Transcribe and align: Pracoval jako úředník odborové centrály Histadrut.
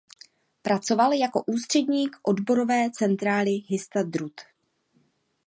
Pracoval 0.61 1.13
jako 1.13 1.43
úředník 1.47 2.15
odborové 2.23 2.89
centrály 2.91 3.51
Histadrut. 3.51 4.41